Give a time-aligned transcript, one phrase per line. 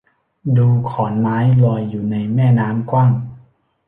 [0.57, 3.11] ดูขอนไม้ลอยอยู่ในแม่น้ำกว้าง